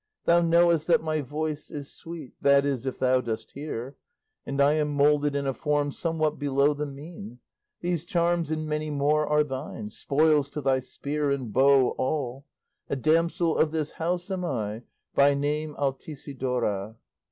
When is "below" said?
6.39-6.73